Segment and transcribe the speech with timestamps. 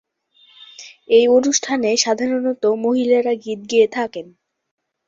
[1.09, 4.27] এ অনুষ্ঠানে সাধারণত মহিলারা গীত গেয়ে থাকেন।